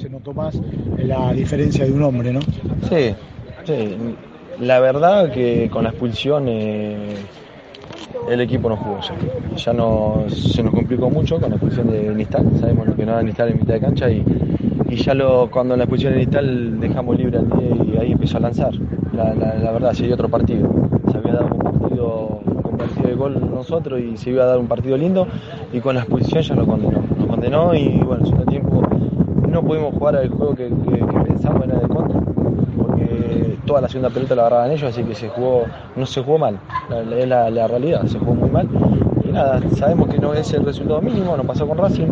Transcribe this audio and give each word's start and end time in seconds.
Se 0.00 0.08
notó 0.08 0.32
más 0.32 0.58
la 0.96 1.30
diferencia 1.34 1.84
de 1.84 1.92
un 1.92 2.02
hombre, 2.02 2.32
¿no? 2.32 2.40
Sí, 2.88 3.14
sí. 3.64 3.98
La 4.58 4.80
verdad 4.80 5.30
que 5.30 5.68
con 5.70 5.84
la 5.84 5.90
expulsión 5.90 6.48
el 6.48 8.40
equipo 8.40 8.70
no 8.70 8.78
jugó 8.78 8.98
ya. 9.02 9.14
Ya 9.56 9.72
no, 9.74 10.24
se 10.30 10.62
nos 10.62 10.72
complicó 10.72 11.10
mucho 11.10 11.38
con 11.38 11.50
la 11.50 11.56
expulsión 11.56 11.90
de 11.90 12.14
Nistal. 12.14 12.50
Sabemos 12.58 12.86
lo 12.86 12.96
que 12.96 13.04
no 13.04 13.12
era 13.12 13.22
Nistal 13.22 13.50
en 13.50 13.58
mitad 13.58 13.74
de 13.74 13.80
cancha 13.80 14.10
y, 14.10 14.24
y 14.88 14.96
ya 14.96 15.12
lo, 15.12 15.50
cuando 15.50 15.76
la 15.76 15.84
expulsión 15.84 16.14
de 16.14 16.20
Nistal 16.20 16.80
dejamos 16.80 17.18
libre 17.18 17.36
al 17.36 17.50
día 17.50 17.68
y 17.84 17.98
ahí 17.98 18.12
empezó 18.12 18.38
a 18.38 18.40
lanzar. 18.40 18.72
La, 19.12 19.34
la, 19.34 19.70
verdad, 19.70 19.92
se 19.92 20.06
dio 20.06 20.14
otro 20.14 20.30
partido. 20.30 20.66
Se 21.12 21.18
había 21.18 21.34
dado 21.34 21.48
un 21.52 21.58
partido 21.58 22.40
de 23.04 23.14
gol 23.14 23.50
nosotros 23.52 24.00
y 24.00 24.16
se 24.16 24.30
iba 24.30 24.44
a 24.44 24.46
dar 24.46 24.58
un 24.58 24.66
partido 24.66 24.96
lindo 24.96 25.26
y 25.74 25.80
con 25.80 25.94
la 25.94 26.00
expulsión 26.00 26.42
ya 26.42 26.54
nos 26.54 26.66
condenó. 26.66 27.04
Nos 27.18 27.26
condenó 27.26 27.74
y 27.74 27.98
bueno, 27.98 28.20
en 28.20 28.26
segundo 28.26 28.46
tiempo 28.46 28.89
no 29.50 29.62
pudimos 29.62 29.94
jugar 29.94 30.16
al 30.16 30.28
juego 30.28 30.54
que, 30.54 30.68
que, 30.68 30.98
que 30.98 31.20
pensamos 31.26 31.64
era 31.64 31.78
de 31.78 31.88
contra 31.88 32.20
porque 32.76 33.56
toda 33.66 33.80
la 33.82 33.88
segunda 33.88 34.10
pelota 34.10 34.34
la 34.34 34.42
agarraban 34.42 34.70
ellos, 34.70 34.90
así 34.90 35.02
que 35.02 35.14
se 35.14 35.28
jugó, 35.28 35.64
no 35.96 36.06
se 36.06 36.22
jugó 36.22 36.38
mal, 36.38 36.58
es 37.16 37.28
la, 37.28 37.50
la, 37.50 37.66
realidad, 37.66 38.04
se 38.06 38.18
jugó 38.18 38.34
muy 38.34 38.50
mal. 38.50 38.68
Y 39.24 39.32
nada, 39.32 39.60
sabemos 39.76 40.08
que 40.08 40.18
no 40.18 40.34
es 40.34 40.52
el 40.52 40.64
resultado 40.64 41.00
mínimo, 41.02 41.36
no 41.36 41.44
pasó 41.44 41.66
con 41.66 41.78
Racing 41.78 42.08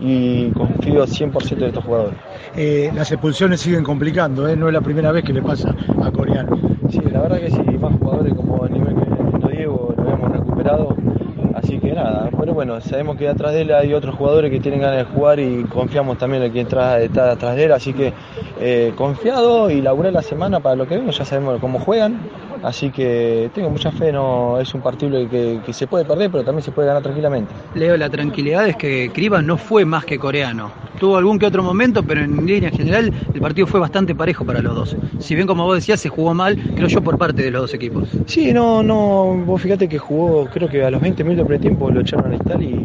y 0.00 0.50
confío 0.50 1.04
100% 1.04 1.56
de 1.56 1.66
estos 1.68 1.84
jugadores. 1.84 2.14
Eh, 2.56 2.90
las 2.94 3.10
expulsiones 3.12 3.60
siguen 3.60 3.84
complicando, 3.84 4.48
¿eh? 4.48 4.56
no 4.56 4.68
es 4.68 4.74
la 4.74 4.80
primera 4.80 5.12
vez 5.12 5.24
que 5.24 5.32
le 5.32 5.42
pasa 5.42 5.74
a 6.02 6.10
Coreano. 6.10 6.58
Sí, 6.88 7.00
la 7.10 7.22
verdad 7.22 7.38
que 7.38 7.50
sí, 7.50 7.62
más 7.80 7.92
jugadores 7.98 8.34
como 8.34 8.64
el 8.66 8.72
nivel 8.72 8.94
que 8.94 9.56
Diego 9.56 9.94
lo 9.96 10.10
hemos 10.10 10.32
recuperado 10.32 10.96
Así 11.72 11.80
que 11.80 11.94
nada, 11.94 12.28
pero 12.38 12.52
bueno, 12.52 12.78
sabemos 12.82 13.16
que 13.16 13.26
atrás 13.26 13.54
de 13.54 13.62
él 13.62 13.72
hay 13.72 13.94
otros 13.94 14.14
jugadores 14.14 14.50
que 14.50 14.60
tienen 14.60 14.82
ganas 14.82 14.98
de 14.98 15.04
jugar 15.04 15.40
y 15.40 15.64
confiamos 15.64 16.18
también 16.18 16.42
en 16.42 16.52
quien 16.52 16.66
está 16.66 16.96
atrás 17.30 17.56
de 17.56 17.64
él, 17.64 17.72
así 17.72 17.94
que 17.94 18.12
eh, 18.60 18.92
confiado 18.94 19.70
y 19.70 19.80
laburé 19.80 20.12
la 20.12 20.20
semana 20.20 20.60
para 20.60 20.76
lo 20.76 20.86
que 20.86 20.98
vemos, 20.98 21.16
ya 21.16 21.24
sabemos 21.24 21.58
cómo 21.62 21.78
juegan, 21.78 22.18
así 22.62 22.90
que 22.90 23.50
tengo 23.54 23.70
mucha 23.70 23.90
fe, 23.90 24.12
no 24.12 24.60
es 24.60 24.74
un 24.74 24.82
partido 24.82 25.26
que, 25.30 25.60
que 25.64 25.72
se 25.72 25.86
puede 25.86 26.04
perder, 26.04 26.30
pero 26.30 26.44
también 26.44 26.62
se 26.62 26.72
puede 26.72 26.88
ganar 26.88 27.02
tranquilamente. 27.02 27.54
Leo, 27.74 27.96
la 27.96 28.10
tranquilidad 28.10 28.68
es 28.68 28.76
que 28.76 29.10
Cribas 29.10 29.42
no 29.42 29.56
fue 29.56 29.86
más 29.86 30.04
que 30.04 30.18
coreano, 30.18 30.70
tuvo 31.02 31.16
algún 31.16 31.36
que 31.36 31.46
otro 31.46 31.64
momento, 31.64 32.04
pero 32.04 32.20
en 32.20 32.46
línea 32.46 32.70
general 32.70 33.12
el 33.34 33.40
partido 33.40 33.66
fue 33.66 33.80
bastante 33.80 34.14
parejo 34.14 34.44
para 34.44 34.62
los 34.62 34.72
dos. 34.72 34.96
Si 35.18 35.34
bien 35.34 35.48
como 35.48 35.64
vos 35.64 35.74
decías 35.74 35.98
se 35.98 36.08
jugó 36.08 36.32
mal, 36.32 36.56
creo 36.76 36.86
yo 36.86 37.02
por 37.02 37.18
parte 37.18 37.42
de 37.42 37.50
los 37.50 37.62
dos 37.62 37.74
equipos. 37.74 38.08
Sí, 38.26 38.52
no, 38.52 38.84
no, 38.84 39.42
vos 39.44 39.60
fíjate 39.60 39.88
que 39.88 39.98
jugó, 39.98 40.46
creo 40.46 40.68
que 40.68 40.84
a 40.84 40.92
los 40.92 41.00
20 41.00 41.24
minutos 41.24 41.48
de 41.48 41.58
tiempo 41.58 41.90
lo 41.90 42.02
echaron 42.02 42.30
a 42.30 42.36
estar 42.36 42.62
y 42.62 42.80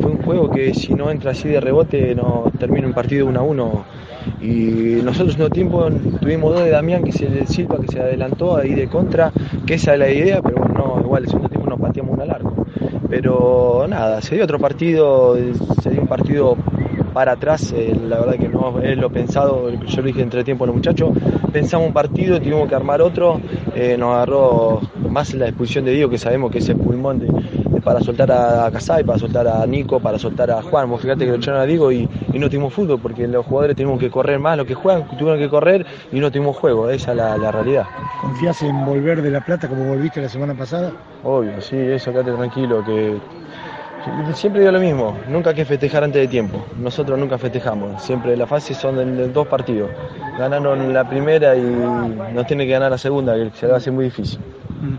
fue 0.00 0.12
un 0.12 0.22
juego 0.22 0.48
que 0.48 0.72
si 0.74 0.94
no 0.94 1.10
entra 1.10 1.32
así 1.32 1.48
de 1.48 1.58
rebote 1.58 2.14
no 2.14 2.52
termina 2.56 2.86
un 2.86 2.92
partido 2.92 3.26
1 3.26 3.40
a 3.40 3.42
1 3.42 3.84
y 4.40 5.02
nosotros 5.02 5.34
en 5.34 5.42
un 5.42 5.50
tiempo 5.50 5.90
tuvimos 6.20 6.54
dos 6.54 6.62
de 6.62 6.70
Damián 6.70 7.02
que 7.02 7.10
se 7.10 7.46
Silva 7.46 7.80
que 7.80 7.88
se 7.88 7.98
adelantó 7.98 8.56
ahí 8.56 8.74
de 8.74 8.86
contra 8.86 9.32
que 9.66 9.74
esa 9.74 9.94
es 9.94 9.98
la 9.98 10.08
idea 10.08 10.40
pero 10.40 10.58
bueno 10.58 10.74
no, 10.74 11.00
igual 11.00 11.24
el 11.24 11.30
segundo 11.30 11.48
tiempo 11.48 11.68
nos 11.68 11.80
pateamos 11.80 12.16
un 12.16 12.28
largo 12.28 12.64
pero 13.10 13.86
nada 13.88 14.22
se 14.22 14.36
dio 14.36 14.44
otro 14.44 14.60
partido 14.60 15.36
se 15.82 15.90
dio 15.90 16.00
un 16.00 16.06
partido 16.06 16.56
para 17.14 17.32
atrás, 17.32 17.72
eh, 17.74 17.96
la 18.08 18.18
verdad 18.18 18.34
que 18.34 18.48
no 18.48 18.80
es 18.80 18.98
lo 18.98 19.08
pensado, 19.08 19.70
yo 19.70 19.96
lo 20.00 20.02
dije 20.02 20.20
entre 20.20 20.42
tiempo 20.42 20.64
a 20.64 20.66
los 20.66 20.76
muchachos, 20.76 21.10
pensamos 21.52 21.86
un 21.86 21.94
partido, 21.94 22.40
tuvimos 22.40 22.68
que 22.68 22.74
armar 22.74 23.00
otro, 23.00 23.40
eh, 23.74 23.96
nos 23.96 24.16
agarró 24.16 24.80
más 25.08 25.32
la 25.32 25.46
expulsión 25.46 25.84
de 25.84 25.92
Diego, 25.92 26.10
que 26.10 26.18
sabemos 26.18 26.50
que 26.50 26.58
es 26.58 26.68
el 26.68 26.76
pulmón 26.76 27.20
de, 27.20 27.26
de, 27.26 27.80
para 27.80 28.00
soltar 28.00 28.32
a 28.32 28.68
Casay, 28.72 29.04
para 29.04 29.18
soltar 29.18 29.46
a 29.46 29.64
Nico, 29.64 30.00
para 30.00 30.18
soltar 30.18 30.50
a 30.50 30.60
Juan, 30.60 30.90
vos 30.90 31.00
fíjate 31.00 31.24
que 31.24 31.30
lo 31.30 31.36
echaron 31.36 31.60
a 31.60 31.64
Diego 31.64 31.92
y, 31.92 32.08
y, 32.32 32.38
no 32.40 32.48
tuvimos 32.50 32.74
fútbol, 32.74 32.98
porque 33.00 33.28
los 33.28 33.46
jugadores 33.46 33.76
tenemos 33.76 34.00
que 34.00 34.10
correr 34.10 34.40
más, 34.40 34.58
los 34.58 34.66
que 34.66 34.74
juegan 34.74 35.06
tuvieron 35.16 35.38
que 35.38 35.48
correr 35.48 35.86
y 36.10 36.18
no 36.18 36.32
tuvimos 36.32 36.56
juego, 36.56 36.90
esa 36.90 37.12
es 37.12 37.16
la, 37.16 37.38
la 37.38 37.52
realidad. 37.52 37.86
¿Confías 38.20 38.60
en 38.62 38.84
volver 38.84 39.22
de 39.22 39.30
La 39.30 39.40
Plata 39.40 39.68
como 39.68 39.84
volviste 39.84 40.20
la 40.20 40.28
semana 40.28 40.54
pasada? 40.54 40.90
Obvio, 41.22 41.60
sí, 41.60 41.76
eso, 41.76 42.10
quédate 42.10 42.32
tranquilo, 42.32 42.84
que 42.84 43.18
Siempre 44.34 44.60
digo 44.60 44.72
lo 44.72 44.80
mismo, 44.80 45.16
nunca 45.28 45.50
hay 45.50 45.56
que 45.56 45.64
festejar 45.64 46.04
antes 46.04 46.20
de 46.20 46.28
tiempo. 46.28 46.64
Nosotros 46.78 47.18
nunca 47.18 47.38
festejamos, 47.38 48.02
siempre 48.02 48.36
las 48.36 48.48
fases 48.48 48.76
son 48.76 48.96
de 48.96 49.28
dos 49.28 49.46
partidos. 49.46 49.90
Ganaron 50.38 50.92
la 50.92 51.08
primera 51.08 51.56
y 51.56 51.62
nos 51.62 52.46
tiene 52.46 52.66
que 52.66 52.72
ganar 52.72 52.90
la 52.90 52.98
segunda, 52.98 53.34
que 53.34 53.50
se 53.54 53.66
le 53.66 53.70
va 53.70 53.76
a 53.76 53.78
hacer 53.78 53.92
muy 53.92 54.06
difícil. 54.06 54.40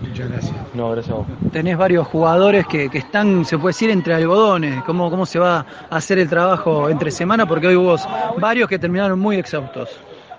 Muchas 0.00 0.28
gracias. 0.30 0.56
No, 0.74 0.90
gracias 0.90 1.14
a 1.14 1.18
vos. 1.18 1.26
Tenés 1.52 1.78
varios 1.78 2.06
jugadores 2.08 2.66
que, 2.66 2.90
que, 2.90 2.98
están, 2.98 3.44
se 3.46 3.56
puede 3.56 3.70
decir, 3.70 3.90
entre 3.90 4.14
algodones. 4.14 4.82
¿Cómo, 4.84 5.10
¿Cómo 5.10 5.24
se 5.24 5.38
va 5.38 5.64
a 5.88 5.96
hacer 5.96 6.18
el 6.18 6.28
trabajo 6.28 6.90
entre 6.90 7.10
semana? 7.10 7.46
Porque 7.46 7.68
hoy 7.68 7.76
hubo 7.76 7.96
varios 8.38 8.68
que 8.68 8.78
terminaron 8.78 9.18
muy 9.18 9.36
exhaustos. 9.36 9.88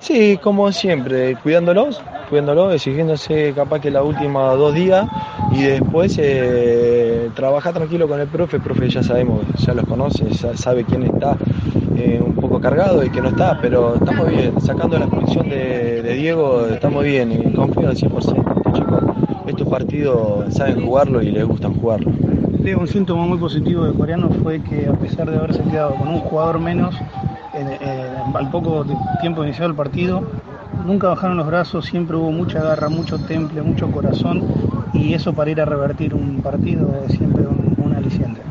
Sí, 0.02 0.40
como 0.42 0.72
siempre, 0.72 1.36
cuidándolos, 1.44 2.02
cuidándolos, 2.28 2.74
exigiéndose 2.74 3.54
capaz 3.54 3.82
que 3.82 3.92
la 3.92 4.02
última 4.02 4.52
dos 4.56 4.74
días 4.74 5.06
y 5.52 5.62
después 5.62 6.18
eh, 6.20 7.30
trabajar 7.36 7.76
tranquilo 7.76 8.08
con 8.08 8.20
el 8.20 8.28
profe, 8.28 8.58
el 8.58 8.64
profe 8.64 8.90
ya 8.90 9.04
sabemos, 9.04 9.42
ya 9.60 9.76
los 9.76 9.86
conoce, 9.86 10.28
ya 10.32 10.58
sabe 10.58 10.86
quién 10.86 11.04
está 11.04 11.38
eh, 11.96 12.20
un 12.20 12.34
poco 12.34 12.60
cargado 12.60 13.06
y 13.06 13.12
que 13.12 13.22
no 13.22 13.30
está, 13.30 13.60
pero 13.62 13.94
estamos 13.94 14.28
bien, 14.28 14.60
sacando 14.60 14.98
la 14.98 15.06
expulsión 15.06 15.48
de, 15.48 16.02
Diego, 16.16 16.66
estamos 16.66 17.04
bien 17.04 17.32
y 17.32 17.54
confío 17.54 17.88
al 17.88 17.96
100%, 17.96 18.10
estos 18.70 19.50
estos 19.50 19.68
partidos 19.68 20.52
saben 20.52 20.84
jugarlo 20.84 21.22
y 21.22 21.30
les 21.30 21.46
gustan 21.46 21.76
jugarlo. 21.76 22.12
Un 22.12 22.88
síntoma 22.88 23.26
muy 23.26 23.38
positivo 23.38 23.86
de 23.86 23.94
coreano 23.94 24.30
fue 24.42 24.62
que 24.62 24.88
a 24.88 24.94
pesar 24.94 25.30
de 25.30 25.38
haberse 25.38 25.62
quedado 25.64 25.94
con 25.96 26.08
un 26.08 26.20
jugador 26.22 26.60
menos, 26.60 26.96
eh, 27.54 27.78
eh, 27.82 28.11
al 28.34 28.50
poco 28.50 28.86
tiempo 29.22 29.44
iniciado 29.44 29.70
el 29.70 29.76
partido, 29.76 30.24
nunca 30.86 31.10
bajaron 31.10 31.38
los 31.38 31.48
brazos, 31.48 31.86
siempre 31.86 32.16
hubo 32.18 32.32
mucha 32.32 32.62
garra, 32.62 32.90
mucho 32.90 33.20
temple, 33.20 33.62
mucho 33.62 33.90
corazón 33.92 34.44
y 34.94 35.14
eso 35.14 35.34
para 35.34 35.52
ir 35.52 35.62
a 35.62 35.66
revertir 35.66 36.14
un 36.14 36.42
partido 36.42 37.04
es 37.06 37.14
siempre 37.14 37.44
un, 37.44 37.76
un 37.78 37.94
aliciente. 37.94 38.42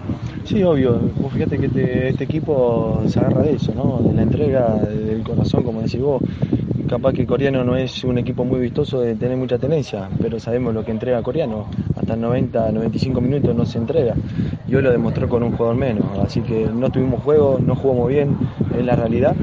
Sí, 0.51 0.65
obvio. 0.65 0.99
Vos 1.21 1.33
fíjate 1.33 1.59
que 1.59 1.67
este, 1.67 2.09
este, 2.09 2.25
equipo 2.25 3.03
se 3.07 3.21
agarra 3.21 3.43
de 3.43 3.53
eso, 3.53 3.73
¿no? 3.73 4.01
De 4.03 4.13
la 4.13 4.23
entrega, 4.23 4.75
del 4.75 5.23
corazón, 5.23 5.63
como 5.63 5.81
decís 5.81 6.01
vos. 6.01 6.23
Capaz 6.89 7.13
que 7.13 7.25
Coreano 7.25 7.63
no 7.63 7.77
es 7.77 8.03
un 8.03 8.19
equipo 8.19 8.45
muy 8.45 8.59
vistoso 8.59 9.01
de 9.01 9.15
tener 9.15 9.37
mucha 9.37 9.59
tenencia, 9.59 10.09
pero 10.21 10.41
sabemos 10.41 10.75
lo 10.75 10.85
que 10.85 10.91
entrega 10.91 11.23
Coreano. 11.23 11.67
Hasta 11.97 12.17
90, 12.17 12.73
95 12.73 13.21
minutos 13.21 13.55
no 13.55 13.65
se 13.65 13.79
entrega. 13.79 14.17
Y 14.71 14.77
hoy 14.77 14.83
lo 14.83 14.93
demostró 14.93 15.29
con 15.29 15.43
un 15.43 15.51
jugador 15.51 15.77
menos. 15.77 16.07
Así 16.25 16.43
que 16.43 16.69
no 16.73 16.91
tuvimos 16.91 17.25
juego, 17.25 17.59
no 17.61 17.75
jugamos 17.75 18.09
bien, 18.09 18.37
es 18.79 18.85
la 18.85 18.95
realidad. 18.95 19.35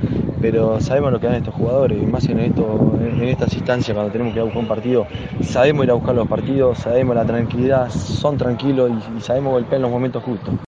Pero 0.41 0.79
sabemos 0.79 1.11
lo 1.11 1.19
que 1.19 1.27
dan 1.27 1.35
estos 1.35 1.53
jugadores, 1.53 2.01
y 2.01 2.05
más 2.05 2.29
en, 2.29 2.39
esto, 2.39 2.97
en 3.01 3.23
estas 3.23 3.53
instancias, 3.53 3.93
cuando 3.93 4.11
tenemos 4.11 4.31
que 4.31 4.37
ir 4.37 4.41
a 4.41 4.45
buscar 4.45 4.61
un 4.61 4.67
partido, 4.67 5.07
sabemos 5.41 5.83
ir 5.83 5.91
a 5.91 5.95
buscar 5.95 6.15
los 6.15 6.27
partidos, 6.29 6.77
sabemos 6.77 7.15
la 7.15 7.25
tranquilidad, 7.25 7.89
son 7.89 8.37
tranquilos 8.37 8.91
y, 8.91 9.17
y 9.17 9.21
sabemos 9.21 9.51
golpear 9.51 9.75
en 9.75 9.81
los 9.81 9.91
momentos 9.91 10.23
justos. 10.23 10.57